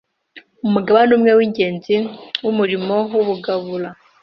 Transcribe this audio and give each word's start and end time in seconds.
Umugabane 0.67 1.11
umwe 1.17 1.31
w’ingenzi 1.37 1.95
w’umurimo 2.45 2.95
w’ubugabura 3.13 3.89